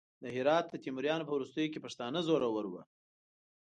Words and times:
د 0.23 0.25
هرات 0.35 0.65
د 0.69 0.75
تیموریانو 0.83 1.27
په 1.27 1.35
وروستیو 1.37 1.71
کې 1.73 1.83
پښتانه 1.85 2.19
زورور 2.27 2.65
وو. 2.69 2.81